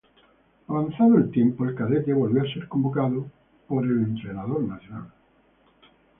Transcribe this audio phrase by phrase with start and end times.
[0.67, 3.27] Avanzado el tiempo, el cadete volvió a ser convocado
[3.67, 5.11] por el entrenador nacional.